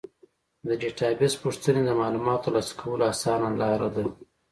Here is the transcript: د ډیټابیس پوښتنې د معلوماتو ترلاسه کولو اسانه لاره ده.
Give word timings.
د 0.67 0.69
ډیټابیس 0.81 1.33
پوښتنې 1.43 1.81
د 1.85 1.89
معلوماتو 1.99 2.43
ترلاسه 2.49 2.73
کولو 2.81 3.03
اسانه 3.13 3.47
لاره 3.61 3.89
ده. 3.95 4.03